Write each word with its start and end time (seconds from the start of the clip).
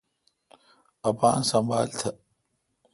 اپان 1.09 1.39
سنبھال 1.49 1.87
تھ۔ 1.99 2.09